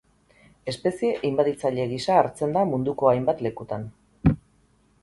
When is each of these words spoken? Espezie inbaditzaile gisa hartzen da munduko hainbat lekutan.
Espezie 0.71 1.19
inbaditzaile 1.29 1.85
gisa 1.93 2.17
hartzen 2.23 2.57
da 2.59 2.65
munduko 2.73 3.13
hainbat 3.13 3.47
lekutan. 3.49 3.87